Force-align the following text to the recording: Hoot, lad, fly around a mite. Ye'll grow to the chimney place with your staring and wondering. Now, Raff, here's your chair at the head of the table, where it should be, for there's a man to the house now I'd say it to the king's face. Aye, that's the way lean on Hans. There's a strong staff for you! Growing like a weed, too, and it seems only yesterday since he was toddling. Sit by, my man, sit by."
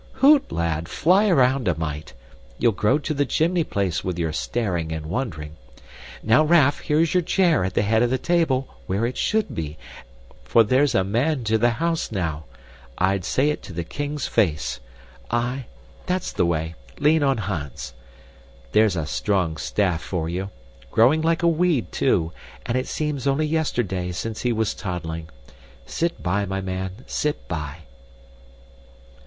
Hoot, 0.13 0.51
lad, 0.51 0.89
fly 0.89 1.27
around 1.29 1.67
a 1.67 1.77
mite. 1.77 2.13
Ye'll 2.57 2.71
grow 2.71 2.97
to 2.97 3.13
the 3.13 3.23
chimney 3.23 3.63
place 3.63 4.03
with 4.03 4.17
your 4.17 4.33
staring 4.33 4.91
and 4.91 5.05
wondering. 5.05 5.57
Now, 6.23 6.43
Raff, 6.43 6.79
here's 6.79 7.13
your 7.13 7.21
chair 7.21 7.63
at 7.63 7.75
the 7.75 7.83
head 7.83 8.01
of 8.01 8.09
the 8.09 8.17
table, 8.17 8.67
where 8.87 9.05
it 9.05 9.15
should 9.15 9.53
be, 9.53 9.77
for 10.43 10.63
there's 10.63 10.95
a 10.95 11.03
man 11.03 11.43
to 11.43 11.59
the 11.59 11.69
house 11.77 12.11
now 12.11 12.45
I'd 12.97 13.23
say 13.23 13.51
it 13.51 13.61
to 13.61 13.73
the 13.73 13.83
king's 13.83 14.25
face. 14.25 14.79
Aye, 15.29 15.67
that's 16.07 16.31
the 16.31 16.47
way 16.47 16.73
lean 16.97 17.21
on 17.21 17.37
Hans. 17.37 17.93
There's 18.71 18.95
a 18.95 19.05
strong 19.05 19.55
staff 19.55 20.01
for 20.01 20.27
you! 20.27 20.49
Growing 20.89 21.21
like 21.21 21.43
a 21.43 21.47
weed, 21.47 21.91
too, 21.91 22.31
and 22.65 22.75
it 22.75 22.87
seems 22.87 23.27
only 23.27 23.45
yesterday 23.45 24.11
since 24.13 24.41
he 24.41 24.51
was 24.51 24.73
toddling. 24.73 25.29
Sit 25.85 26.23
by, 26.23 26.47
my 26.47 26.59
man, 26.59 27.03
sit 27.05 27.47
by." 27.47 27.81